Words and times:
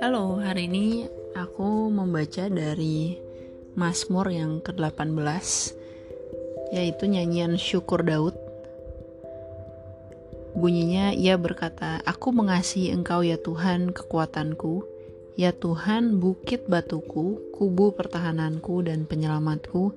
Halo, 0.00 0.40
hari 0.40 0.64
ini 0.64 1.04
aku 1.36 1.92
membaca 1.92 2.48
dari 2.48 3.20
Mazmur 3.76 4.32
yang 4.32 4.64
ke-18 4.64 5.12
yaitu 6.72 7.04
nyanyian 7.04 7.60
Syukur 7.60 8.00
Daud. 8.00 8.32
Bunyinya 10.56 11.12
ia 11.12 11.36
berkata, 11.36 12.00
"Aku 12.08 12.32
mengasihi 12.32 12.88
Engkau 12.88 13.20
ya 13.20 13.36
Tuhan, 13.36 13.92
kekuatanku, 13.92 14.88
ya 15.36 15.52
Tuhan, 15.52 16.16
bukit 16.16 16.64
batuku, 16.64 17.52
kubu 17.52 17.92
pertahananku 17.92 18.88
dan 18.88 19.04
penyelamatku, 19.04 19.92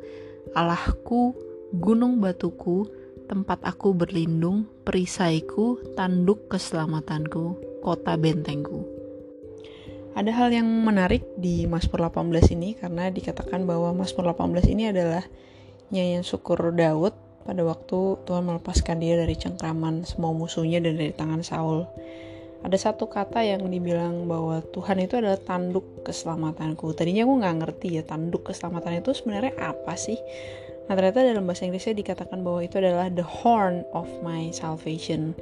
Allahku, 0.51 1.31
gunung 1.71 2.19
batuku, 2.19 3.04
tempat 3.25 3.61
aku 3.65 3.97
berlindung, 3.97 4.69
perisaiku, 4.85 5.81
tanduk 5.97 6.49
keselamatanku, 6.49 7.57
kota 7.81 8.15
bentengku." 8.15 8.85
Ada 10.15 10.31
hal 10.31 10.49
yang 10.55 10.69
menarik 10.87 11.27
di 11.35 11.67
Mazmur 11.67 12.07
18 12.07 12.55
ini 12.55 12.79
karena 12.79 13.11
dikatakan 13.11 13.67
bahwa 13.67 13.91
Mazmur 13.91 14.31
18 14.31 14.71
ini 14.71 14.87
adalah 14.87 15.27
nyanyian 15.91 16.23
syukur 16.23 16.71
Daud 16.71 17.11
pada 17.43 17.61
waktu 17.61 18.23
Tuhan 18.23 18.47
melepaskan 18.47 19.03
dia 19.03 19.19
dari 19.19 19.35
cengkraman 19.37 20.07
semua 20.07 20.31
musuhnya 20.31 20.79
dan 20.79 20.95
dari 20.95 21.11
tangan 21.11 21.43
Saul. 21.43 21.83
Ada 22.65 22.89
satu 22.89 23.05
kata 23.05 23.45
yang 23.45 23.61
dibilang 23.69 24.25
bahwa 24.25 24.57
Tuhan 24.73 24.97
itu 24.97 25.21
adalah 25.21 25.37
tanduk 25.37 26.01
keselamatanku. 26.01 26.97
Tadinya 26.97 27.21
aku 27.29 27.33
nggak 27.37 27.55
ngerti 27.61 27.87
ya 28.01 28.03
tanduk 28.07 28.49
keselamatan 28.49 29.05
itu 29.05 29.13
sebenarnya 29.13 29.53
apa 29.61 29.93
sih? 29.93 30.17
Nah 30.85 30.93
ternyata 30.93 31.25
dalam 31.25 31.49
bahasa 31.49 31.65
Inggrisnya 31.65 31.97
dikatakan 31.97 32.45
bahwa 32.45 32.61
itu 32.61 32.77
adalah 32.77 33.09
the 33.09 33.25
horn 33.25 33.81
of 33.95 34.05
my 34.21 34.53
salvation. 34.53 35.33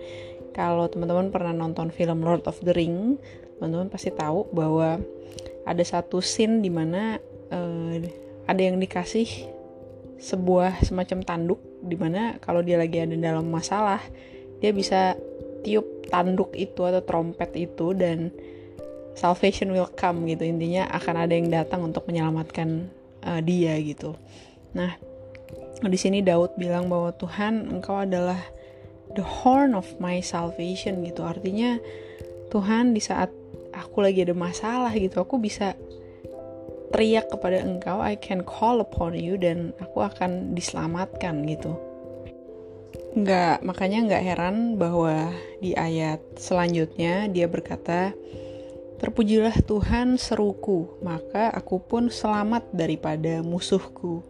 Kalau 0.55 0.87
teman-teman 0.87 1.33
pernah 1.33 1.51
nonton 1.51 1.89
film 1.89 2.23
Lord 2.23 2.47
of 2.47 2.61
the 2.63 2.71
Ring, 2.71 3.19
teman-teman 3.57 3.91
pasti 3.91 4.13
tahu 4.13 4.47
bahwa 4.53 5.01
ada 5.67 5.83
satu 5.83 6.23
scene 6.23 6.63
di 6.63 6.71
mana 6.71 7.19
uh, 7.51 7.95
ada 8.47 8.61
yang 8.61 8.79
dikasih 8.79 9.49
sebuah 10.19 10.83
semacam 10.87 11.19
tanduk 11.23 11.59
di 11.83 11.99
mana 11.99 12.39
kalau 12.39 12.63
dia 12.63 12.79
lagi 12.79 13.03
ada 13.03 13.15
dalam 13.19 13.51
masalah 13.51 13.99
dia 14.63 14.71
bisa 14.71 15.19
tiup 15.67 16.07
tanduk 16.07 16.55
itu 16.55 16.79
atau 16.87 17.03
trompet 17.03 17.51
itu 17.59 17.91
dan 17.91 18.31
salvation 19.19 19.75
will 19.75 19.89
come 19.99 20.23
gitu 20.31 20.47
intinya 20.47 20.87
akan 20.95 21.27
ada 21.27 21.33
yang 21.35 21.51
datang 21.51 21.83
untuk 21.83 22.07
menyelamatkan 22.07 22.87
uh, 23.27 23.43
dia 23.43 23.75
gitu 23.83 24.15
nah 24.71 24.95
di 25.87 25.99
sini 25.99 26.19
Daud 26.23 26.55
bilang 26.55 26.87
bahwa 26.87 27.11
Tuhan 27.15 27.67
engkau 27.71 27.99
adalah 28.03 28.39
the 29.13 29.23
horn 29.23 29.75
of 29.75 29.87
my 29.99 30.23
salvation 30.23 31.03
gitu. 31.03 31.23
Artinya 31.23 31.77
Tuhan 32.49 32.93
di 32.95 33.01
saat 33.01 33.33
aku 33.73 34.05
lagi 34.05 34.21
ada 34.21 34.37
masalah 34.37 34.93
gitu 34.93 35.17
aku 35.19 35.41
bisa 35.41 35.73
teriak 36.93 37.33
kepada 37.33 37.57
engkau 37.65 37.97
I 38.05 38.13
can 38.21 38.45
call 38.45 38.77
upon 38.85 39.17
you 39.17 39.33
dan 39.35 39.73
aku 39.81 40.05
akan 40.05 40.53
diselamatkan 40.53 41.41
gitu. 41.49 41.73
Nggak 43.17 43.65
makanya 43.65 43.99
nggak 44.09 44.23
heran 44.25 44.57
bahwa 44.77 45.33
di 45.57 45.73
ayat 45.73 46.21
selanjutnya 46.37 47.29
dia 47.29 47.49
berkata 47.49 48.13
terpujilah 49.01 49.53
Tuhan 49.65 50.21
seruku 50.21 51.01
maka 51.01 51.49
aku 51.51 51.81
pun 51.81 52.07
selamat 52.07 52.71
daripada 52.71 53.41
musuhku 53.41 54.23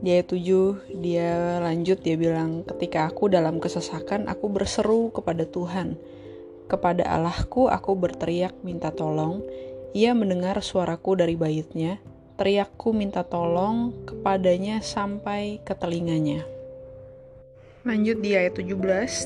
di 0.00 0.12
ayat 0.12 0.28
7 0.28 1.00
dia 1.00 1.60
lanjut 1.64 2.04
dia 2.04 2.20
bilang 2.20 2.64
ketika 2.68 3.08
aku 3.08 3.32
dalam 3.32 3.60
kesesakan 3.60 4.28
aku 4.28 4.52
berseru 4.52 5.08
kepada 5.08 5.48
Tuhan 5.48 5.96
kepada 6.66 7.06
Allahku 7.06 7.70
aku 7.70 7.94
berteriak 7.94 8.54
minta 8.66 8.90
tolong. 8.90 9.42
Ia 9.96 10.12
mendengar 10.12 10.60
suaraku 10.60 11.16
dari 11.16 11.38
baitnya. 11.38 12.02
Teriakku 12.36 12.92
minta 12.92 13.24
tolong 13.24 14.04
kepadanya 14.04 14.84
sampai 14.84 15.64
ke 15.64 15.72
telinganya. 15.72 16.44
Lanjut 17.86 18.18
di 18.20 18.34
ayat 18.34 18.58
17 18.60 18.76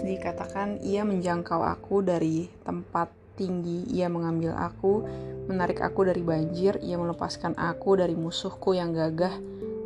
dikatakan 0.04 0.84
ia 0.84 1.02
menjangkau 1.02 1.64
aku 1.64 2.04
dari 2.04 2.46
tempat 2.62 3.10
tinggi, 3.34 3.88
ia 3.88 4.06
mengambil 4.12 4.52
aku, 4.52 5.08
menarik 5.48 5.80
aku 5.80 6.06
dari 6.06 6.20
banjir, 6.20 6.76
ia 6.84 7.00
melepaskan 7.00 7.56
aku 7.56 7.96
dari 7.96 8.12
musuhku 8.12 8.76
yang 8.76 8.92
gagah 8.92 9.32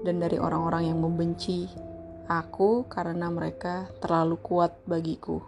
dan 0.05 0.21
dari 0.21 0.37
orang-orang 0.37 0.93
yang 0.93 1.01
membenci 1.01 1.67
aku 2.29 2.85
karena 2.93 3.33
mereka 3.33 3.89
terlalu 4.05 4.37
kuat 4.41 4.77
bagiku. 4.85 5.41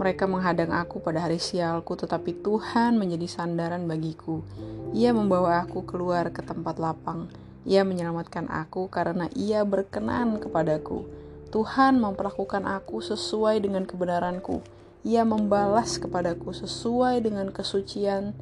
Mereka 0.00 0.24
menghadang 0.28 0.72
aku 0.72 1.00
pada 1.00 1.24
hari 1.24 1.36
sialku, 1.40 1.96
tetapi 1.96 2.40
Tuhan 2.40 2.96
menjadi 2.96 3.28
sandaran 3.28 3.84
bagiku. 3.84 4.40
Ia 4.96 5.12
membawa 5.12 5.64
aku 5.64 5.84
keluar 5.84 6.32
ke 6.32 6.40
tempat 6.44 6.80
lapang. 6.80 7.28
Ia 7.68 7.84
menyelamatkan 7.84 8.48
aku 8.48 8.88
karena 8.88 9.28
ia 9.36 9.60
berkenan 9.64 10.40
kepadaku. 10.40 11.04
Tuhan 11.52 12.00
memperlakukan 12.00 12.64
aku 12.64 13.04
sesuai 13.04 13.60
dengan 13.60 13.84
kebenaranku. 13.84 14.64
Ia 15.04 15.24
membalas 15.24 16.00
kepadaku 16.00 16.52
sesuai 16.56 17.20
dengan 17.20 17.52
kesucian 17.52 18.32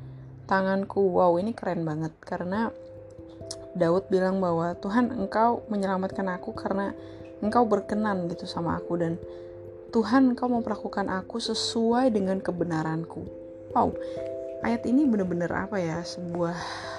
tanganku. 0.46 1.02
Wow, 1.18 1.42
ini 1.42 1.54
keren 1.54 1.82
banget 1.82 2.14
karena 2.22 2.70
Daud 3.78 4.10
bilang 4.10 4.42
bahwa 4.42 4.74
Tuhan 4.76 5.14
engkau 5.14 5.62
menyelamatkan 5.70 6.26
aku 6.34 6.52
karena 6.52 6.92
engkau 7.38 7.62
berkenan 7.64 8.26
gitu 8.26 8.44
sama 8.50 8.76
aku 8.76 8.98
dan 8.98 9.14
Tuhan 9.88 10.36
engkau 10.36 10.52
memperlakukan 10.52 11.08
aku 11.08 11.40
sesuai 11.40 12.12
dengan 12.12 12.44
kebenaranku. 12.44 13.24
Wow, 13.72 13.96
ayat 14.60 14.84
ini 14.84 15.08
benar-benar 15.08 15.70
apa 15.70 15.80
ya? 15.80 16.04
Sebuah 16.04 16.58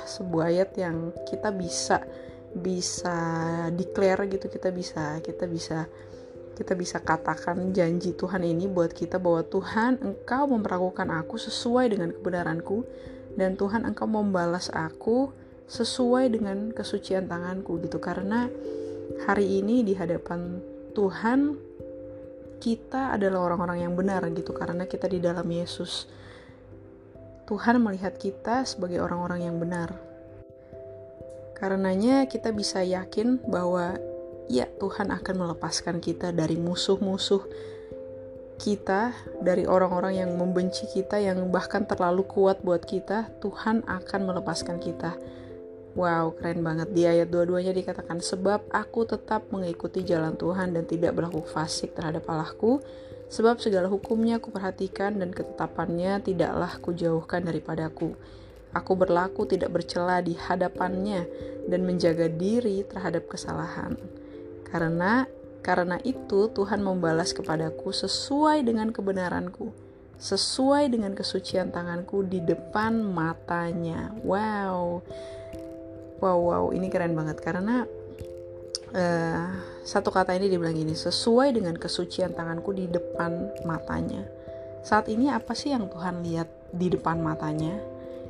sebuah 0.09 0.49
ayat 0.49 0.73
yang 0.79 1.13
kita 1.29 1.53
bisa 1.53 2.01
bisa 2.49 3.17
declare 3.77 4.25
gitu, 4.25 4.49
kita 4.49 4.73
bisa 4.73 5.21
kita 5.21 5.45
bisa 5.45 5.85
kita 6.57 6.75
bisa 6.75 6.99
katakan 6.99 7.71
janji 7.71 8.11
Tuhan 8.17 8.43
ini 8.43 8.67
buat 8.67 8.91
kita 8.91 9.15
bahwa 9.21 9.45
Tuhan 9.47 10.01
engkau 10.01 10.43
memperlakukan 10.49 11.07
aku 11.07 11.39
sesuai 11.39 11.93
dengan 11.93 12.11
kebenaranku 12.11 12.83
dan 13.39 13.55
Tuhan 13.55 13.87
engkau 13.87 14.09
membalas 14.09 14.67
aku 14.73 15.31
sesuai 15.69 16.33
dengan 16.33 16.73
kesucian 16.73 17.29
tanganku 17.29 17.77
gitu 17.85 18.01
karena 18.01 18.49
hari 19.29 19.61
ini 19.61 19.85
di 19.85 19.93
hadapan 19.93 20.57
Tuhan 20.97 21.53
kita 22.57 23.13
adalah 23.15 23.53
orang-orang 23.53 23.85
yang 23.85 23.93
benar 23.93 24.25
gitu 24.33 24.51
karena 24.51 24.89
kita 24.89 25.05
di 25.05 25.21
dalam 25.21 25.45
Yesus. 25.45 26.09
Tuhan 27.45 27.81
melihat 27.81 28.17
kita 28.17 28.65
sebagai 28.65 28.99
orang-orang 29.01 29.45
yang 29.45 29.57
benar. 29.61 29.93
Karenanya 31.55 32.25
kita 32.25 32.49
bisa 32.53 32.81
yakin 32.81 33.41
bahwa 33.45 33.97
ya 34.49 34.65
Tuhan 34.81 35.13
akan 35.13 35.35
melepaskan 35.37 36.01
kita 36.01 36.33
dari 36.33 36.57
musuh-musuh 36.57 37.45
kita, 38.59 39.15
dari 39.39 39.63
orang-orang 39.63 40.19
yang 40.19 40.31
membenci 40.35 40.83
kita 40.91 41.21
yang 41.21 41.47
bahkan 41.47 41.87
terlalu 41.87 42.27
kuat 42.27 42.59
buat 42.59 42.83
kita, 42.83 43.31
Tuhan 43.39 43.87
akan 43.87 44.21
melepaskan 44.29 44.77
kita 44.83 45.15
Wow, 45.99 46.31
keren 46.39 46.63
banget. 46.63 46.95
Di 46.95 47.03
ayat 47.03 47.27
dua-duanya 47.27 47.75
dikatakan, 47.75 48.23
Sebab 48.23 48.71
aku 48.71 49.03
tetap 49.03 49.51
mengikuti 49.51 50.07
jalan 50.07 50.39
Tuhan 50.39 50.71
dan 50.71 50.87
tidak 50.87 51.11
berlaku 51.11 51.43
fasik 51.43 51.91
terhadap 51.91 52.23
Allahku, 52.31 52.79
sebab 53.27 53.59
segala 53.59 53.91
hukumnya 53.91 54.39
aku 54.39 54.47
perhatikan 54.47 55.19
dan 55.19 55.35
ketetapannya 55.35 56.23
tidaklah 56.23 56.71
kujauhkan 56.79 57.43
daripadaku. 57.43 58.15
Aku 58.71 58.95
berlaku 58.95 59.43
tidak 59.43 59.75
bercela 59.75 60.23
di 60.23 60.39
hadapannya 60.39 61.27
dan 61.67 61.83
menjaga 61.83 62.31
diri 62.31 62.79
terhadap 62.87 63.27
kesalahan. 63.27 63.99
Karena 64.71 65.27
karena 65.59 65.99
itu 66.07 66.47
Tuhan 66.47 66.79
membalas 66.79 67.35
kepadaku 67.35 67.91
sesuai 67.91 68.63
dengan 68.63 68.95
kebenaranku, 68.95 69.75
sesuai 70.15 70.95
dengan 70.95 71.11
kesucian 71.11 71.75
tanganku 71.75 72.23
di 72.23 72.39
depan 72.39 73.03
matanya. 73.03 74.15
Wow 74.23 75.03
wow 76.19 76.39
wow 76.39 76.65
ini 76.75 76.87
keren 76.91 77.15
banget. 77.15 77.39
Karena 77.41 77.83
uh, 78.93 79.45
satu 79.83 80.13
kata 80.13 80.35
ini 80.37 80.51
dibilang 80.51 80.75
gini 80.75 80.93
sesuai 80.93 81.55
dengan 81.55 81.75
kesucian 81.75 82.35
tanganku 82.35 82.75
di 82.75 82.85
depan 82.85 83.63
matanya. 83.65 84.27
Saat 84.85 85.11
ini 85.11 85.27
apa 85.27 85.51
sih 85.57 85.75
yang 85.75 85.91
Tuhan 85.91 86.23
lihat 86.23 86.47
di 86.71 86.87
depan 86.87 87.19
matanya? 87.19 87.75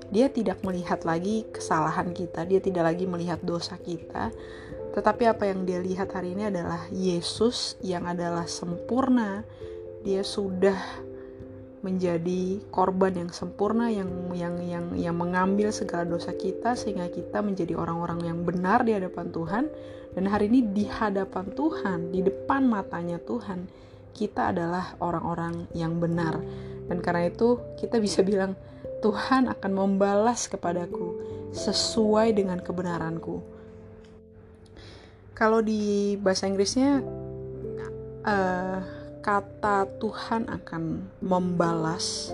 Dia 0.10 0.26
tidak 0.26 0.66
melihat 0.66 1.06
lagi 1.06 1.46
kesalahan 1.54 2.10
kita 2.18 2.42
dia 2.50 2.58
tidak 2.58 2.90
lagi 2.90 3.06
melihat 3.06 3.38
dosa 3.46 3.78
kita. 3.78 4.34
Tetapi 4.90 5.30
apa 5.30 5.46
yang 5.46 5.70
dia 5.70 5.78
lihat 5.78 6.10
hari 6.18 6.34
ini 6.34 6.50
adalah 6.50 6.90
Yesus 6.90 7.78
yang 7.86 8.10
adalah 8.10 8.50
sempurna. 8.50 9.46
Dia 10.02 10.26
sudah 10.26 10.80
menjadi 11.80 12.60
korban 12.76 13.16
yang 13.16 13.32
sempurna 13.32 13.88
yang 13.88 14.10
yang 14.36 14.60
yang 14.60 14.86
yang 15.00 15.16
mengambil 15.16 15.72
segala 15.72 16.04
dosa 16.04 16.36
kita 16.36 16.76
sehingga 16.76 17.08
kita 17.08 17.40
menjadi 17.40 17.80
orang-orang 17.80 18.28
yang 18.28 18.40
benar 18.44 18.84
di 18.84 18.96
hadapan 18.96 19.28
Tuhan. 19.32 19.66
Dan 20.10 20.26
hari 20.26 20.50
ini 20.50 20.66
di 20.74 20.90
hadapan 20.90 21.54
Tuhan 21.54 22.12
di 22.12 22.26
depan 22.26 22.66
matanya 22.66 23.22
Tuhan 23.22 23.70
kita 24.12 24.52
adalah 24.52 25.00
orang-orang 25.00 25.70
yang 25.72 25.96
benar. 26.02 26.42
Dan 26.90 27.00
karena 27.00 27.30
itu 27.30 27.62
kita 27.78 28.02
bisa 28.02 28.26
bilang 28.26 28.58
Tuhan 29.00 29.48
akan 29.48 29.72
membalas 29.72 30.52
kepadaku 30.52 31.16
sesuai 31.56 32.36
dengan 32.36 32.60
kebenaranku. 32.60 33.40
Kalau 35.38 35.64
di 35.64 36.20
bahasa 36.20 36.52
Inggrisnya 36.52 37.00
uh, 38.28 38.99
kata 39.20 39.88
Tuhan 40.00 40.48
akan 40.48 40.84
membalas 41.20 42.32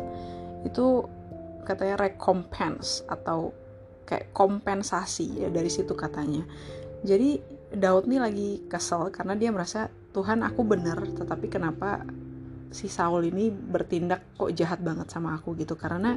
itu 0.65 1.05
katanya 1.65 1.97
recompense 2.09 3.01
atau 3.09 3.53
kayak 4.05 4.29
kompensasi 4.37 5.45
ya 5.45 5.49
dari 5.49 5.69
situ 5.69 5.97
katanya. 5.97 6.45
Jadi 7.01 7.41
Daud 7.73 8.05
nih 8.05 8.21
lagi 8.21 8.49
kesel 8.69 9.09
karena 9.09 9.33
dia 9.33 9.49
merasa 9.49 9.89
Tuhan 10.13 10.45
aku 10.45 10.61
benar 10.63 11.01
tetapi 11.01 11.49
kenapa 11.49 12.05
si 12.69 12.87
Saul 12.87 13.27
ini 13.27 13.49
bertindak 13.49 14.37
kok 14.37 14.53
jahat 14.53 14.79
banget 14.79 15.09
sama 15.09 15.35
aku? 15.35 15.57
Gitu. 15.57 15.73
Karena 15.73 16.15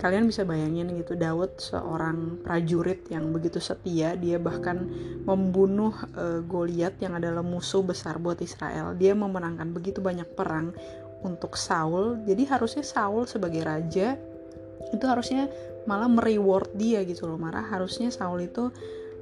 kalian 0.00 0.24
bisa 0.24 0.48
bayangin 0.48 0.96
gitu 0.96 1.12
Daud 1.12 1.60
seorang 1.60 2.40
prajurit 2.40 3.04
yang 3.12 3.36
begitu 3.36 3.60
setia 3.60 4.16
dia 4.16 4.40
bahkan 4.40 4.88
membunuh 5.28 5.92
uh, 6.16 6.40
Goliat 6.40 6.96
yang 7.04 7.20
adalah 7.20 7.44
musuh 7.44 7.84
besar 7.84 8.16
buat 8.16 8.40
Israel. 8.40 8.96
Dia 8.96 9.12
memenangkan 9.12 9.76
begitu 9.76 10.00
banyak 10.00 10.32
perang 10.32 10.72
untuk 11.20 11.60
Saul. 11.60 12.24
Jadi 12.24 12.48
harusnya 12.48 12.80
Saul 12.80 13.28
sebagai 13.28 13.60
raja 13.60 14.16
itu 14.90 15.04
harusnya 15.04 15.52
malah 15.84 16.08
mereward 16.08 16.72
dia 16.72 17.04
gitu 17.04 17.28
loh 17.28 17.36
marah. 17.36 17.68
Harusnya 17.68 18.08
Saul 18.08 18.48
itu 18.48 18.72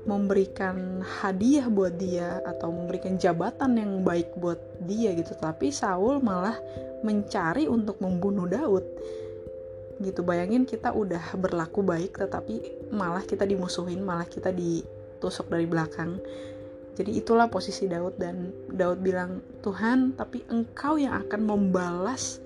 memberikan 0.07 1.03
hadiah 1.03 1.67
buat 1.67 1.99
dia 1.99 2.39
atau 2.47 2.71
memberikan 2.71 3.19
jabatan 3.19 3.75
yang 3.77 3.93
baik 4.07 4.31
buat 4.39 4.63
dia 4.87 5.11
gitu. 5.19 5.35
Tapi 5.35 5.75
Saul 5.75 6.23
malah 6.23 6.55
mencari 7.03 7.67
untuk 7.67 7.99
membunuh 7.99 8.47
Daud 8.47 8.87
gitu. 10.03 10.23
Bayangin 10.23 10.65
kita 10.65 10.95
udah 10.95 11.35
berlaku 11.39 11.83
baik 11.83 12.19
tetapi 12.19 12.89
malah 12.95 13.23
kita 13.23 13.45
dimusuhin 13.45 14.03
malah 14.03 14.27
kita 14.27 14.51
ditusuk 14.55 15.51
dari 15.51 15.67
belakang. 15.67 16.19
Jadi 16.99 17.15
itulah 17.15 17.47
posisi 17.47 17.87
Daud 17.87 18.19
dan 18.19 18.51
Daud 18.75 18.99
bilang 18.99 19.39
Tuhan 19.63 20.19
tapi 20.19 20.43
engkau 20.51 20.99
yang 20.99 21.15
akan 21.15 21.41
membalas 21.47 22.43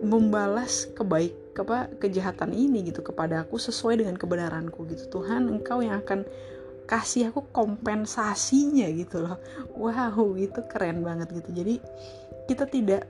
membalas 0.00 0.88
kebaik 0.92 1.34
apa 1.56 1.88
kejahatan 1.96 2.52
ini 2.52 2.84
gitu 2.84 3.00
kepada 3.00 3.44
aku 3.44 3.56
sesuai 3.56 4.00
dengan 4.00 4.16
kebenaranku 4.16 4.84
gitu. 4.92 5.20
Tuhan 5.20 5.48
engkau 5.48 5.80
yang 5.80 6.00
akan 6.04 6.24
kasih 6.86 7.34
aku 7.34 7.44
kompensasinya 7.50 8.86
gitu 8.92 9.24
loh. 9.24 9.36
Wow 9.76 10.36
itu 10.36 10.60
keren 10.68 11.02
banget 11.02 11.32
gitu. 11.36 11.50
Jadi 11.52 11.74
kita 12.46 12.64
tidak 12.70 13.02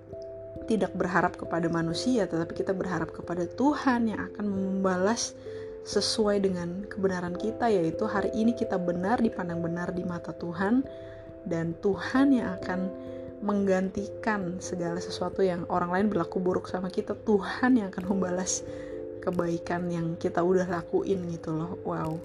tidak 0.66 0.92
berharap 0.92 1.38
kepada 1.38 1.70
manusia, 1.70 2.26
tetapi 2.26 2.52
kita 2.52 2.74
berharap 2.74 3.14
kepada 3.14 3.46
Tuhan 3.46 4.10
yang 4.10 4.20
akan 4.30 4.46
membalas 4.46 5.32
sesuai 5.86 6.42
dengan 6.42 6.82
kebenaran 6.90 7.38
kita, 7.38 7.70
yaitu 7.70 8.10
hari 8.10 8.34
ini 8.34 8.52
kita 8.52 8.74
benar 8.74 9.22
dipandang 9.22 9.62
benar 9.62 9.94
di 9.94 10.02
mata 10.02 10.34
Tuhan, 10.34 10.82
dan 11.46 11.78
Tuhan 11.78 12.34
yang 12.34 12.58
akan 12.58 12.80
menggantikan 13.40 14.58
segala 14.58 14.98
sesuatu 14.98 15.46
yang 15.46 15.62
orang 15.70 15.94
lain 15.94 16.06
berlaku 16.10 16.42
buruk 16.42 16.66
sama 16.66 16.90
kita. 16.90 17.14
Tuhan 17.14 17.78
yang 17.78 17.94
akan 17.94 18.04
membalas 18.10 18.66
kebaikan 19.22 19.86
yang 19.90 20.18
kita 20.18 20.42
udah 20.42 20.66
lakuin 20.66 21.22
gitu 21.30 21.54
loh. 21.54 21.78
Wow. 21.86 22.18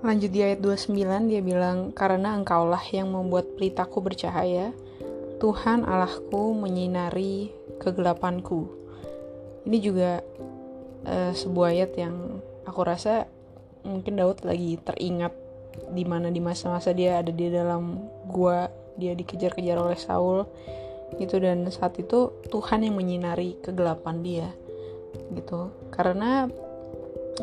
Lanjut 0.00 0.32
di 0.32 0.40
ayat 0.40 0.64
29 0.64 1.28
dia 1.28 1.44
bilang, 1.44 1.92
Karena 1.92 2.32
engkaulah 2.32 2.80
yang 2.88 3.12
membuat 3.12 3.52
pelitaku 3.54 4.00
bercahaya, 4.00 4.72
Tuhan 5.40 5.88
Allahku 5.88 6.52
menyinari 6.52 7.48
kegelapanku. 7.80 8.68
Ini 9.64 9.78
juga 9.80 10.20
uh, 11.08 11.32
sebuah 11.32 11.72
ayat 11.72 11.92
yang 11.96 12.44
aku 12.68 12.80
rasa 12.84 13.24
mungkin 13.80 14.20
Daud 14.20 14.44
lagi 14.44 14.76
teringat 14.84 15.32
di 15.96 16.04
mana 16.04 16.28
di 16.28 16.44
masa-masa 16.44 16.92
dia 16.92 17.24
ada 17.24 17.32
di 17.32 17.48
dalam 17.48 18.04
gua, 18.28 18.68
dia 19.00 19.16
dikejar-kejar 19.16 19.80
oleh 19.80 19.96
Saul 19.96 20.44
gitu 21.16 21.42
dan 21.42 21.66
saat 21.72 21.96
itu 21.96 22.36
Tuhan 22.52 22.84
yang 22.84 23.00
menyinari 23.00 23.56
kegelapan 23.64 24.20
dia 24.20 24.48
gitu. 25.32 25.72
Karena 25.88 26.52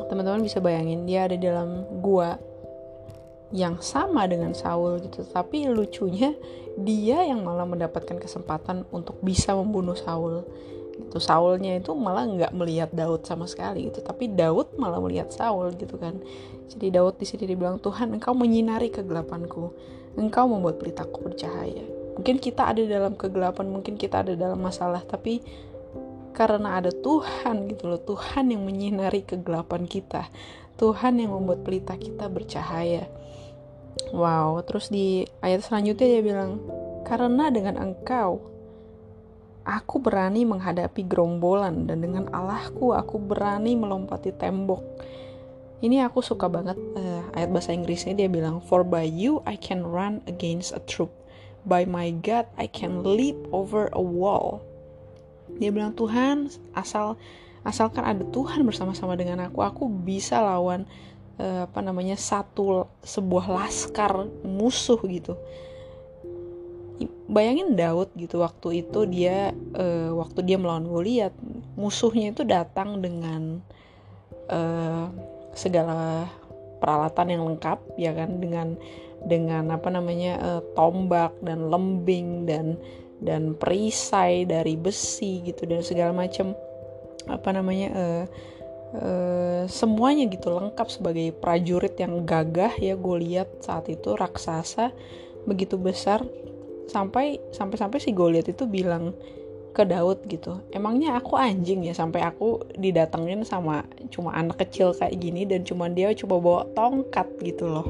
teman-teman 0.06 0.46
bisa 0.46 0.62
bayangin 0.62 1.10
dia 1.10 1.26
ada 1.26 1.34
di 1.34 1.50
dalam 1.50 1.82
gua 1.98 2.38
yang 3.56 3.80
sama 3.80 4.28
dengan 4.28 4.52
Saul 4.52 5.00
gitu. 5.04 5.24
Tapi 5.24 5.72
lucunya 5.72 6.36
dia 6.76 7.24
yang 7.24 7.48
malah 7.48 7.64
mendapatkan 7.64 8.20
kesempatan 8.20 8.84
untuk 8.92 9.20
bisa 9.24 9.56
membunuh 9.56 9.96
Saul. 9.96 10.44
Itu 10.98 11.22
Saulnya 11.22 11.78
itu 11.78 11.94
malah 11.94 12.26
nggak 12.28 12.54
melihat 12.58 12.90
Daud 12.92 13.24
sama 13.24 13.48
sekali 13.48 13.88
gitu. 13.88 14.04
Tapi 14.04 14.34
Daud 14.34 14.76
malah 14.76 15.00
melihat 15.00 15.32
Saul 15.32 15.72
gitu 15.80 15.96
kan. 15.96 16.20
Jadi 16.68 16.92
Daud 16.92 17.16
di 17.16 17.26
sini 17.30 17.48
dibilang 17.48 17.80
Tuhan 17.80 18.12
engkau 18.18 18.36
menyinari 18.36 18.92
kegelapanku. 18.92 19.72
Engkau 20.18 20.50
membuat 20.50 20.82
pelitaku 20.82 21.32
bercahaya. 21.32 21.86
Mungkin 22.18 22.42
kita 22.42 22.74
ada 22.74 22.82
dalam 22.82 23.14
kegelapan 23.14 23.70
mungkin 23.70 23.94
kita 23.94 24.26
ada 24.26 24.34
dalam 24.34 24.58
masalah 24.58 25.06
tapi 25.06 25.46
karena 26.34 26.82
ada 26.82 26.90
Tuhan 26.90 27.70
gitu 27.70 27.88
loh. 27.88 28.02
Tuhan 28.02 28.52
yang 28.52 28.66
menyinari 28.66 29.24
kegelapan 29.24 29.86
kita. 29.86 30.28
Tuhan 30.78 31.22
yang 31.22 31.34
membuat 31.34 31.66
pelita 31.66 31.98
kita 31.98 32.30
bercahaya 32.30 33.10
Wow, 34.14 34.62
terus 34.64 34.88
di 34.88 35.26
ayat 35.44 35.66
selanjutnya 35.66 36.08
dia 36.08 36.22
bilang, 36.24 36.62
"Karena 37.04 37.50
dengan 37.50 37.76
engkau 37.82 38.40
aku 39.68 39.96
berani 40.00 40.48
menghadapi 40.48 41.04
gerombolan 41.04 41.90
dan 41.90 42.00
dengan 42.00 42.32
Allahku 42.32 42.96
aku 42.96 43.20
berani 43.20 43.76
melompati 43.76 44.32
tembok." 44.36 44.84
Ini 45.78 46.10
aku 46.10 46.26
suka 46.26 46.50
banget 46.50 46.74
uh, 46.98 47.22
ayat 47.38 47.54
bahasa 47.54 47.70
Inggrisnya 47.70 48.18
dia 48.18 48.26
bilang, 48.26 48.64
"For 48.66 48.82
by 48.82 49.06
you 49.06 49.46
I 49.46 49.60
can 49.60 49.86
run 49.86 50.26
against 50.26 50.74
a 50.74 50.82
troop. 50.90 51.14
By 51.68 51.86
my 51.86 52.16
God 52.18 52.50
I 52.58 52.66
can 52.66 53.06
leap 53.06 53.38
over 53.54 53.94
a 53.94 54.02
wall." 54.02 54.66
Dia 55.62 55.70
bilang, 55.70 55.94
"Tuhan, 55.94 56.50
asal 56.74 57.14
asalkan 57.68 58.08
ada 58.08 58.24
Tuhan 58.32 58.64
bersama-sama 58.64 59.20
dengan 59.20 59.44
aku, 59.52 59.60
aku 59.60 59.92
bisa 59.92 60.40
lawan 60.40 60.88
uh, 61.40 61.70
apa 61.70 61.80
namanya 61.82 62.18
satu 62.18 62.86
sebuah 63.02 63.46
laskar 63.50 64.28
musuh 64.44 65.00
gitu. 65.08 65.38
Bayangin 67.28 67.78
Daud 67.78 68.10
gitu 68.18 68.42
waktu 68.42 68.88
itu 68.88 69.06
dia 69.06 69.54
uh, 69.78 70.12
waktu 70.18 70.42
dia 70.48 70.58
melawan 70.58 70.88
Goliat 70.88 71.36
musuhnya 71.78 72.34
itu 72.34 72.42
datang 72.48 73.04
dengan 73.04 73.62
uh, 74.50 75.12
segala 75.54 76.26
peralatan 76.82 77.28
yang 77.34 77.44
lengkap 77.54 77.80
ya 78.00 78.14
kan 78.14 78.42
dengan 78.42 78.78
dengan 79.26 79.74
apa 79.74 79.90
namanya 79.90 80.34
uh, 80.40 80.62
tombak 80.78 81.34
dan 81.42 81.68
lembing 81.68 82.46
dan 82.46 82.78
dan 83.18 83.58
perisai 83.58 84.46
dari 84.46 84.78
besi 84.78 85.42
gitu 85.42 85.66
dan 85.66 85.82
segala 85.82 86.14
macam 86.14 86.54
apa 87.26 87.50
namanya 87.50 87.90
uh, 87.98 88.24
Uh, 88.88 89.68
semuanya 89.68 90.24
gitu 90.32 90.48
lengkap 90.48 90.88
sebagai 90.88 91.36
prajurit 91.36 92.00
yang 92.00 92.24
gagah 92.24 92.72
ya 92.80 92.96
gue 92.96 93.18
lihat 93.20 93.60
saat 93.60 93.92
itu 93.92 94.16
raksasa 94.16 94.96
begitu 95.44 95.76
besar. 95.76 96.24
Sampai 96.88 97.44
sampai 97.52 97.76
sampai 97.76 98.00
si 98.00 98.16
Goliat 98.16 98.48
itu 98.48 98.64
bilang 98.64 99.12
ke 99.76 99.84
Daud 99.84 100.24
gitu 100.32 100.64
emangnya 100.72 101.20
aku 101.20 101.36
anjing 101.36 101.84
ya? 101.84 101.92
Sampai 101.92 102.24
aku 102.24 102.64
didatengin 102.80 103.44
sama 103.44 103.84
cuma 104.08 104.32
anak 104.32 104.64
kecil 104.64 104.96
kayak 104.96 105.20
gini 105.20 105.44
dan 105.44 105.68
cuma 105.68 105.92
dia 105.92 106.16
coba 106.16 106.36
bawa 106.40 106.62
tongkat 106.72 107.28
gitu 107.44 107.68
loh. 107.68 107.88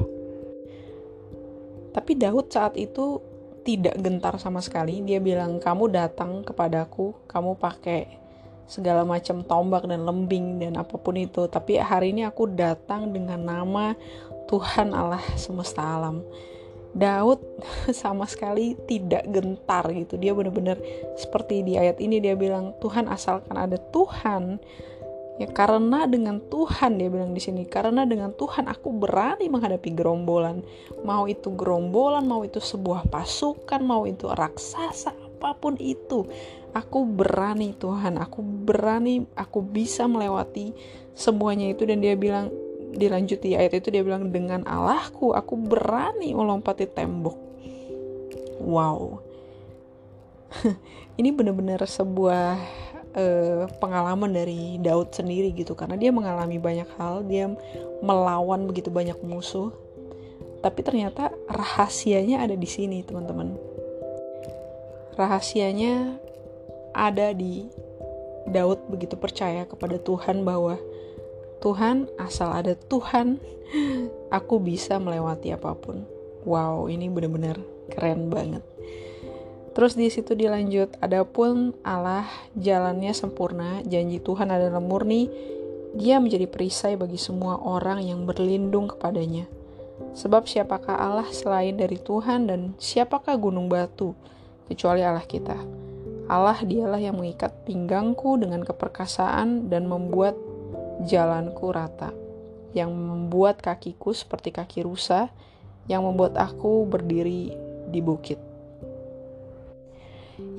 Tapi 1.94 2.18
Daud 2.18 2.50
saat 2.50 2.74
itu 2.74 3.22
tidak 3.62 4.02
gentar 4.02 4.34
sama 4.42 4.58
sekali. 4.58 4.98
Dia 5.06 5.22
bilang 5.22 5.62
kamu 5.62 5.94
datang 5.94 6.42
kepadaku 6.42 7.14
kamu 7.30 7.54
pakai 7.54 8.27
segala 8.68 9.02
macam 9.02 9.40
tombak 9.42 9.88
dan 9.88 10.04
lembing 10.04 10.60
dan 10.60 10.76
apa 10.76 11.00
pun 11.00 11.16
itu. 11.16 11.48
Tapi 11.48 11.80
hari 11.80 12.12
ini 12.12 12.28
aku 12.28 12.46
datang 12.52 13.10
dengan 13.10 13.40
nama 13.40 13.96
Tuhan 14.46 14.92
Allah 14.92 15.24
semesta 15.40 15.80
alam. 15.80 16.20
Daud 16.92 17.40
sama 18.04 18.28
sekali 18.28 18.76
tidak 18.84 19.24
gentar 19.32 19.88
gitu. 19.90 20.20
Dia 20.20 20.36
benar-benar 20.36 20.76
seperti 21.16 21.64
di 21.64 21.80
ayat 21.80 21.96
ini 21.98 22.20
dia 22.20 22.36
bilang 22.36 22.76
Tuhan 22.78 23.08
asalkan 23.08 23.56
ada 23.56 23.80
Tuhan. 23.90 24.60
Ya 25.38 25.46
karena 25.54 26.02
dengan 26.10 26.42
Tuhan 26.50 26.98
dia 26.98 27.06
bilang 27.06 27.30
di 27.30 27.38
sini 27.38 27.62
karena 27.62 28.02
dengan 28.02 28.34
Tuhan 28.34 28.66
aku 28.66 28.90
berani 28.90 29.46
menghadapi 29.46 29.94
gerombolan. 29.94 30.66
Mau 31.06 31.30
itu 31.30 31.54
gerombolan 31.54 32.26
mau 32.26 32.42
itu 32.42 32.58
sebuah 32.58 33.06
pasukan 33.06 33.80
mau 33.80 34.02
itu 34.02 34.26
raksasa 34.26 35.14
apa 35.14 35.54
pun 35.54 35.78
itu 35.78 36.26
aku 36.72 37.04
berani 37.04 37.76
Tuhan. 37.76 38.18
Aku 38.20 38.40
berani 38.42 39.24
aku 39.38 39.62
bisa 39.62 40.04
melewati 40.08 40.72
semuanya 41.12 41.70
itu. 41.70 41.84
Dan 41.88 42.00
dia 42.04 42.14
bilang 42.14 42.52
dilanjut 42.88 43.44
di 43.44 43.52
ayat 43.54 43.78
itu 43.78 43.92
dia 43.92 44.00
bilang 44.00 44.32
dengan 44.32 44.64
Allahku 44.64 45.36
aku 45.36 45.54
berani 45.56 46.32
melompati 46.32 46.88
tembok. 46.88 47.36
Wow. 48.58 49.22
Ini 51.20 51.28
benar-benar 51.34 51.84
sebuah 51.84 52.58
uh, 53.14 53.64
pengalaman 53.78 54.32
dari 54.32 54.80
Daud 54.80 55.12
sendiri 55.12 55.52
gitu. 55.54 55.76
Karena 55.76 55.94
dia 55.94 56.10
mengalami 56.10 56.56
banyak 56.58 56.88
hal 56.96 57.26
dia 57.26 57.50
melawan 58.00 58.66
begitu 58.66 58.88
banyak 58.88 59.18
musuh. 59.22 59.70
Tapi 60.58 60.80
ternyata 60.82 61.30
rahasianya 61.46 62.42
ada 62.42 62.58
di 62.58 62.66
sini 62.66 63.06
teman-teman. 63.06 63.54
Rahasianya 65.14 66.18
ada 66.98 67.30
di 67.30 67.70
Daud 68.50 68.90
begitu 68.90 69.14
percaya 69.14 69.62
kepada 69.70 70.02
Tuhan 70.02 70.42
bahwa 70.42 70.74
Tuhan, 71.62 72.10
asal 72.18 72.50
ada 72.54 72.74
Tuhan, 72.74 73.38
aku 74.34 74.58
bisa 74.58 74.98
melewati 74.98 75.54
apa 75.54 75.74
pun. 75.78 76.02
Wow, 76.42 76.90
ini 76.90 77.06
benar-benar 77.06 77.58
keren 77.90 78.30
banget. 78.30 78.62
Terus 79.74 79.94
di 79.94 80.10
situ 80.10 80.34
dilanjut, 80.34 80.98
adapun 80.98 81.70
Allah 81.86 82.26
jalannya 82.58 83.14
sempurna, 83.14 83.78
janji 83.86 84.18
Tuhan 84.18 84.50
adalah 84.50 84.82
murni, 84.82 85.30
dia 85.94 86.18
menjadi 86.18 86.50
perisai 86.50 86.98
bagi 86.98 87.18
semua 87.18 87.58
orang 87.62 88.02
yang 88.02 88.26
berlindung 88.26 88.90
kepadanya. 88.90 89.46
Sebab 90.14 90.46
siapakah 90.46 90.98
Allah 90.98 91.26
selain 91.30 91.74
dari 91.78 91.98
Tuhan 91.98 92.50
dan 92.50 92.74
siapakah 92.78 93.34
gunung 93.38 93.66
batu 93.70 94.14
kecuali 94.66 95.02
Allah 95.02 95.26
kita? 95.26 95.87
Allah 96.28 96.60
dialah 96.60 97.00
yang 97.00 97.16
mengikat 97.16 97.64
pinggangku 97.64 98.36
dengan 98.36 98.60
keperkasaan 98.60 99.72
dan 99.72 99.88
membuat 99.88 100.36
jalanku 101.08 101.72
rata, 101.72 102.12
yang 102.76 102.92
membuat 102.92 103.64
kakiku 103.64 104.12
seperti 104.12 104.52
kaki 104.52 104.84
rusa, 104.84 105.32
yang 105.88 106.04
membuat 106.04 106.36
aku 106.36 106.84
berdiri 106.84 107.56
di 107.88 108.00
bukit. 108.04 108.36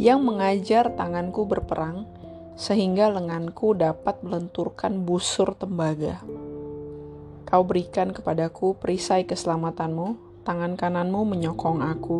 Yang 0.02 0.20
mengajar 0.26 0.90
tanganku 0.98 1.46
berperang, 1.46 2.10
sehingga 2.58 3.14
lenganku 3.14 3.78
dapat 3.78 4.26
melenturkan 4.26 5.06
busur 5.06 5.54
tembaga. 5.54 6.18
Kau 7.46 7.62
berikan 7.62 8.10
kepadaku 8.10 8.74
perisai 8.74 9.30
keselamatanmu, 9.30 10.18
tangan 10.50 10.74
kananmu 10.74 11.30
menyokong 11.30 11.86
aku, 11.86 12.20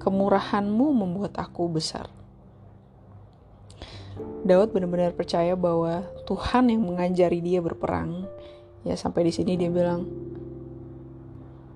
kemurahanmu 0.00 0.86
membuat 0.96 1.36
aku 1.36 1.68
besar. 1.68 2.17
Daud 4.46 4.72
benar-benar 4.72 5.12
percaya 5.12 5.52
bahwa 5.58 6.06
Tuhan 6.24 6.72
yang 6.72 6.82
mengajari 6.86 7.42
dia 7.42 7.60
berperang. 7.60 8.24
Ya 8.86 8.94
sampai 8.94 9.28
di 9.28 9.32
sini 9.34 9.58
dia 9.58 9.68
bilang, 9.68 10.06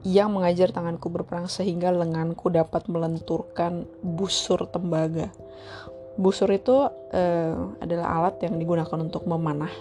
yang 0.03 0.35
mengajar 0.35 0.75
tanganku 0.75 1.11
berperang 1.11 1.47
sehingga 1.47 1.95
lenganku 1.95 2.51
dapat 2.51 2.87
melenturkan 2.91 3.87
busur 4.03 4.67
tembaga. 4.71 5.31
Busur 6.19 6.51
itu 6.53 6.89
uh, 6.91 7.55
adalah 7.79 8.07
alat 8.21 8.43
yang 8.45 8.59
digunakan 8.59 8.99
untuk 8.99 9.25
memanah, 9.25 9.73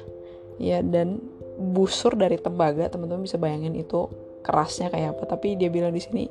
ya 0.62 0.80
dan 0.86 1.20
busur 1.58 2.16
dari 2.18 2.40
tembaga 2.40 2.88
teman-teman 2.90 3.28
bisa 3.28 3.38
bayangin 3.38 3.76
itu 3.76 4.08
kerasnya 4.46 4.90
kayak 4.90 5.18
apa. 5.18 5.38
Tapi 5.38 5.58
dia 5.58 5.70
bilang 5.70 5.94
di 5.94 6.02
sini 6.02 6.26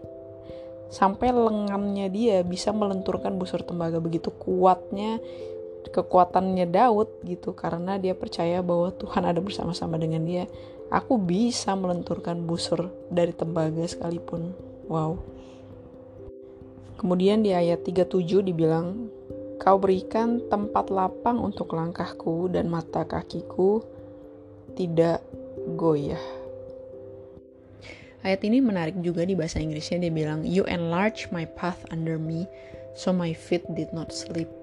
sampai 0.91 1.31
lengannya 1.31 2.11
dia 2.11 2.43
bisa 2.43 2.75
melenturkan 2.75 3.39
busur 3.39 3.63
tembaga 3.63 4.03
begitu 4.03 4.35
kuatnya 4.35 5.23
kekuatannya 5.89 6.69
Daud 6.69 7.25
gitu 7.25 7.57
karena 7.57 7.97
dia 7.97 8.13
percaya 8.13 8.61
bahwa 8.61 8.93
Tuhan 8.93 9.25
ada 9.25 9.41
bersama-sama 9.41 9.97
dengan 9.97 10.23
dia. 10.29 10.45
Aku 10.91 11.17
bisa 11.17 11.73
melenturkan 11.79 12.45
busur 12.45 12.91
dari 13.09 13.31
tembaga 13.33 13.87
sekalipun. 13.87 14.53
Wow. 14.91 15.23
Kemudian 16.99 17.41
di 17.41 17.55
ayat 17.57 17.87
37 17.87 18.45
dibilang, 18.45 19.09
Kau 19.61 19.77
berikan 19.77 20.41
tempat 20.49 20.89
lapang 20.89 21.41
untuk 21.41 21.77
langkahku 21.77 22.49
dan 22.49 22.69
mata 22.69 23.05
kakiku 23.05 23.85
tidak 24.73 25.21
goyah. 25.77 26.21
Ayat 28.21 28.45
ini 28.45 28.61
menarik 28.61 29.01
juga 29.01 29.25
di 29.25 29.33
bahasa 29.33 29.61
Inggrisnya 29.61 30.01
dia 30.01 30.13
bilang, 30.13 30.45
You 30.45 30.69
enlarge 30.69 31.33
my 31.33 31.49
path 31.57 31.89
under 31.89 32.21
me, 32.21 32.45
so 32.93 33.17
my 33.17 33.33
feet 33.33 33.65
did 33.73 33.93
not 33.97 34.13
slip 34.13 34.60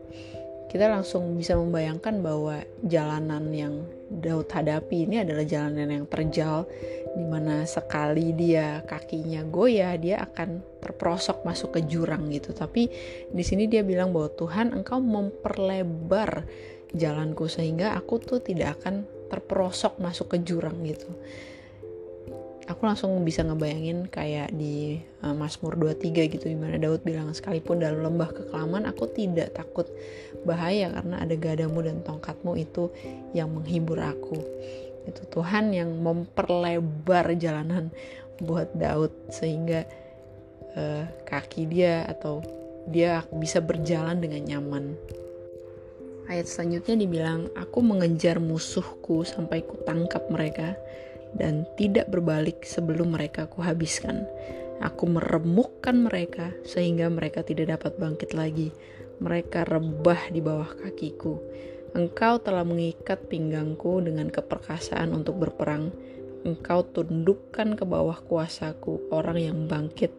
kita 0.67 0.91
langsung 0.91 1.39
bisa 1.39 1.55
membayangkan 1.55 2.19
bahwa 2.19 2.59
jalanan 2.83 3.47
yang 3.55 3.73
Daud 4.07 4.51
hadapi 4.51 5.07
ini 5.07 5.23
adalah 5.23 5.43
jalanan 5.43 5.87
yang 5.91 6.05
terjal 6.07 6.67
di 7.15 7.23
mana 7.23 7.63
sekali 7.67 8.35
dia 8.35 8.83
kakinya 8.83 9.43
goyah 9.47 9.95
dia 9.95 10.23
akan 10.23 10.79
terperosok 10.83 11.43
masuk 11.47 11.79
ke 11.79 11.81
jurang 11.87 12.27
gitu. 12.31 12.51
Tapi 12.51 12.87
di 13.31 13.43
sini 13.43 13.67
dia 13.67 13.83
bilang 13.83 14.11
bahwa 14.11 14.31
Tuhan 14.31 14.75
engkau 14.75 14.99
memperlebar 14.99 16.47
jalanku 16.95 17.51
sehingga 17.51 17.95
aku 17.95 18.19
tuh 18.23 18.39
tidak 18.39 18.79
akan 18.79 19.03
terperosok 19.27 19.99
masuk 19.99 20.35
ke 20.35 20.37
jurang 20.43 20.79
gitu 20.87 21.11
aku 22.67 22.83
langsung 22.83 23.15
bisa 23.23 23.41
ngebayangin 23.47 24.11
kayak 24.11 24.51
di 24.51 24.99
uh, 25.23 25.31
Mazmur 25.31 25.79
23 25.79 26.35
gitu 26.35 26.45
di 26.51 26.57
mana 26.59 26.75
Daud 26.75 27.01
bilang 27.07 27.31
sekalipun 27.31 27.79
dalam 27.79 28.03
lembah 28.03 28.29
kekelaman 28.29 28.83
aku 28.91 29.07
tidak 29.15 29.55
takut 29.55 29.87
bahaya 30.43 30.91
karena 30.91 31.23
ada 31.23 31.35
gadamu 31.39 31.79
dan 31.81 32.03
tongkatmu 32.03 32.59
itu 32.59 32.91
yang 33.31 33.49
menghibur 33.55 33.97
aku. 34.03 34.37
Itu 35.07 35.23
Tuhan 35.31 35.71
yang 35.71 35.95
memperlebar 36.03 37.31
jalanan 37.39 37.87
buat 38.43 38.75
Daud 38.75 39.15
sehingga 39.31 39.87
uh, 40.75 41.07
kaki 41.23 41.71
dia 41.71 42.03
atau 42.05 42.43
dia 42.91 43.23
bisa 43.31 43.63
berjalan 43.63 44.19
dengan 44.19 44.43
nyaman. 44.43 44.95
Ayat 46.27 46.51
selanjutnya 46.51 47.07
dibilang 47.07 47.47
aku 47.55 47.79
mengejar 47.79 48.43
musuhku 48.43 49.23
sampai 49.23 49.63
ku 49.63 49.79
tangkap 49.87 50.27
mereka 50.27 50.75
dan 51.37 51.69
tidak 51.77 52.09
berbalik 52.09 52.65
sebelum 52.65 53.13
mereka 53.13 53.45
kuhabiskan. 53.45 54.25
Aku 54.77 55.09
meremukkan 55.09 55.95
mereka 55.97 56.53
sehingga 56.61 57.09
mereka 57.09 57.41
tidak 57.41 57.77
dapat 57.77 57.97
bangkit 57.97 58.37
lagi. 58.37 58.69
Mereka 59.17 59.65
rebah 59.65 60.29
di 60.29 60.41
bawah 60.41 60.69
kakiku. 60.77 61.41
Engkau 61.97 62.37
telah 62.37 62.61
mengikat 62.61 63.25
pinggangku 63.25 64.05
dengan 64.05 64.29
keperkasaan 64.29 65.17
untuk 65.17 65.41
berperang. 65.41 65.89
Engkau 66.45 66.85
tundukkan 66.85 67.73
ke 67.73 67.83
bawah 67.89 68.21
kuasaku 68.21 69.09
orang 69.09 69.37
yang 69.41 69.59
bangkit 69.65 70.13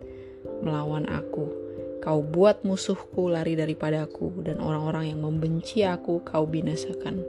melawan 0.63 1.07
aku. 1.07 1.47
Kau 2.03 2.23
buat 2.23 2.63
musuhku 2.67 3.31
lari 3.31 3.55
daripadaku 3.59 4.43
dan 4.43 4.59
orang-orang 4.59 5.15
yang 5.15 5.23
membenci 5.23 5.87
aku 5.87 6.23
kau 6.27 6.47
binasakan. 6.47 7.23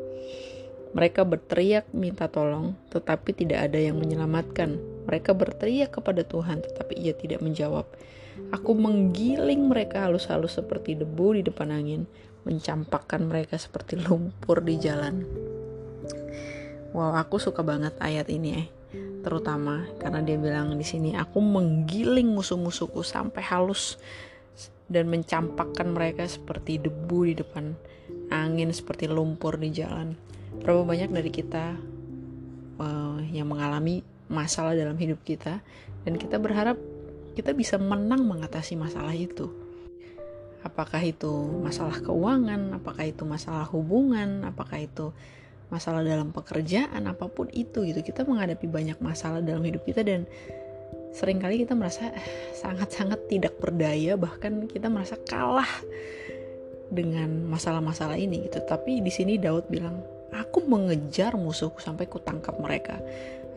Mereka 0.90 1.22
berteriak 1.22 1.86
minta 1.94 2.26
tolong, 2.26 2.74
tetapi 2.90 3.38
tidak 3.38 3.70
ada 3.70 3.78
yang 3.78 4.02
menyelamatkan. 4.02 4.82
Mereka 5.06 5.38
berteriak 5.38 5.94
kepada 5.94 6.26
Tuhan, 6.26 6.66
tetapi 6.66 6.98
Ia 6.98 7.14
tidak 7.14 7.46
menjawab. 7.46 7.86
Aku 8.50 8.74
menggiling 8.74 9.70
mereka 9.70 10.10
halus-halus 10.10 10.58
seperti 10.58 10.98
debu 10.98 11.38
di 11.38 11.42
depan 11.46 11.70
angin, 11.70 12.10
mencampakkan 12.42 13.22
mereka 13.30 13.62
seperti 13.62 14.02
lumpur 14.02 14.66
di 14.66 14.82
jalan. 14.82 15.22
Wow, 16.90 17.14
aku 17.22 17.38
suka 17.38 17.62
banget 17.62 17.94
ayat 18.02 18.26
ini 18.34 18.50
eh. 18.58 18.68
Terutama 19.22 19.86
karena 20.02 20.26
dia 20.26 20.42
bilang 20.42 20.74
di 20.74 20.88
sini 20.88 21.14
aku 21.14 21.38
menggiling 21.38 22.34
musuh-musuhku 22.34 23.06
sampai 23.06 23.46
halus 23.46 24.02
dan 24.90 25.06
mencampakkan 25.06 25.94
mereka 25.94 26.26
seperti 26.26 26.82
debu 26.82 27.20
di 27.30 27.34
depan 27.38 27.78
angin 28.34 28.74
seperti 28.74 29.06
lumpur 29.06 29.62
di 29.62 29.70
jalan 29.70 30.18
berapa 30.64 30.84
banyak 30.84 31.10
dari 31.12 31.32
kita 31.32 31.76
uh, 32.80 33.20
yang 33.32 33.48
mengalami 33.50 34.02
masalah 34.30 34.78
dalam 34.78 34.96
hidup 34.96 35.20
kita. 35.26 35.60
Dan 36.08 36.16
kita 36.16 36.40
berharap 36.40 36.80
kita 37.36 37.52
bisa 37.52 37.76
menang 37.80 38.24
mengatasi 38.28 38.76
masalah 38.80 39.16
itu. 39.16 39.52
Apakah 40.60 41.00
itu 41.00 41.32
masalah 41.64 41.96
keuangan 42.04 42.76
apakah 42.76 43.08
itu 43.08 43.24
masalah 43.24 43.64
hubungan 43.72 44.44
apakah 44.44 44.84
itu 44.84 45.16
masalah 45.72 46.04
dalam 46.04 46.36
pekerjaan 46.36 47.08
apa 47.08 47.32
pun 47.32 47.48
itu 47.56 47.88
gitu. 47.88 48.00
Kita 48.04 48.28
menghadapi 48.28 48.68
banyak 48.68 49.00
masalah 49.00 49.40
dalam 49.40 49.64
hidup 49.64 49.88
kita 49.88 50.04
dan 50.04 50.28
sering 51.16 51.40
kali 51.40 51.64
kita 51.64 51.74
merasa 51.74 52.12
eh, 52.12 52.54
sangat-sangat 52.54 53.32
tidak 53.32 53.56
berdaya 53.58 54.20
bahkan 54.20 54.68
kita 54.68 54.92
merasa 54.92 55.16
kalah 55.24 55.70
dengan 56.92 57.48
masalah-masalah 57.48 58.20
ini 58.20 58.50
gitu. 58.50 58.60
Tapi 58.66 59.00
di 59.00 59.12
sini 59.14 59.40
Daud 59.40 59.70
bilang 59.72 60.19
Aku 60.36 60.66
mengejar 60.66 61.34
musuhku 61.36 61.82
sampai 61.82 62.06
kutangkap 62.06 62.58
mereka. 62.58 63.02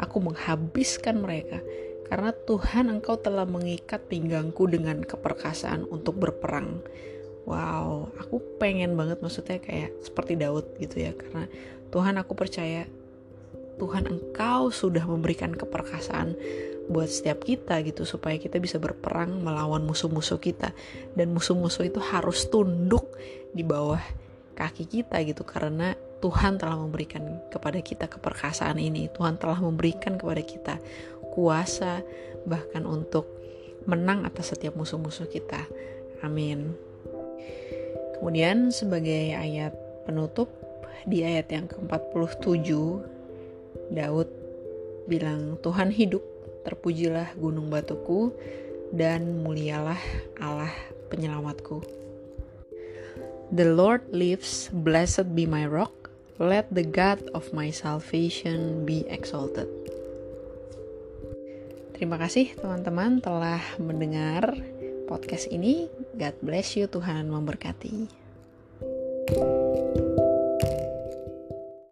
Aku 0.01 0.21
menghabiskan 0.25 1.21
mereka. 1.21 1.61
Karena 2.09 2.33
Tuhan 2.33 2.93
engkau 2.93 3.17
telah 3.17 3.49
mengikat 3.49 4.05
pinggangku 4.09 4.69
dengan 4.69 5.01
keperkasaan 5.01 5.89
untuk 5.89 6.21
berperang. 6.21 6.85
Wow, 7.49 8.13
aku 8.21 8.39
pengen 8.61 8.95
banget 8.95 9.19
maksudnya 9.25 9.59
kayak 9.59 9.97
seperti 10.05 10.37
Daud 10.37 10.77
gitu 10.77 11.09
ya. 11.09 11.13
Karena 11.17 11.49
Tuhan 11.93 12.21
aku 12.21 12.33
percaya 12.37 12.85
Tuhan 13.81 14.05
engkau 14.07 14.69
sudah 14.69 15.05
memberikan 15.09 15.57
keperkasaan 15.57 16.37
buat 16.91 17.09
setiap 17.09 17.47
kita 17.47 17.81
gitu 17.87 18.03
supaya 18.03 18.37
kita 18.37 18.59
bisa 18.59 18.77
berperang 18.77 19.41
melawan 19.41 19.87
musuh-musuh 19.87 20.39
kita 20.43 20.75
dan 21.15 21.33
musuh-musuh 21.33 21.89
itu 21.89 22.01
harus 22.03 22.47
tunduk 22.51 23.17
di 23.55 23.63
bawah 23.63 24.03
kaki 24.59 24.85
kita 24.85 25.23
gitu 25.25 25.47
karena 25.47 25.95
Tuhan 26.23 26.55
telah 26.55 26.79
memberikan 26.79 27.43
kepada 27.51 27.83
kita 27.83 28.07
keperkasaan 28.07 28.79
ini. 28.79 29.11
Tuhan 29.11 29.43
telah 29.43 29.59
memberikan 29.59 30.15
kepada 30.15 30.39
kita 30.39 30.79
kuasa 31.35 32.07
bahkan 32.47 32.87
untuk 32.87 33.27
menang 33.91 34.23
atas 34.23 34.55
setiap 34.55 34.79
musuh-musuh 34.79 35.27
kita. 35.27 35.67
Amin. 36.23 36.79
Kemudian 38.15 38.71
sebagai 38.71 39.35
ayat 39.35 39.75
penutup 40.07 40.47
di 41.03 41.27
ayat 41.27 41.51
yang 41.51 41.67
ke-47 41.67 42.71
Daud 43.91 44.31
bilang 45.11 45.59
Tuhan 45.59 45.91
hidup 45.91 46.23
terpujilah 46.63 47.35
gunung 47.35 47.67
batuku 47.67 48.31
dan 48.95 49.43
mulialah 49.43 49.99
Allah 50.39 50.71
penyelamatku. 51.11 51.83
The 53.51 53.67
Lord 53.67 54.07
lives 54.15 54.71
blessed 54.71 55.35
be 55.35 55.45
my 55.45 55.67
rock 55.67 56.02
let 56.41 56.71
the 56.73 56.85
God 56.87 57.29
of 57.37 57.53
my 57.53 57.69
salvation 57.69 58.89
be 58.89 59.05
exalted. 59.09 59.69
Terima 61.93 62.17
kasih 62.19 62.55
teman-teman 62.59 63.21
telah 63.21 63.63
mendengar 63.79 64.57
podcast 65.07 65.51
ini. 65.53 65.87
God 66.17 66.35
bless 66.41 66.75
you 66.79 66.89
Tuhan 66.89 67.29
memberkati. 67.29 68.23
thank 69.33 69.39
you 69.39 69.62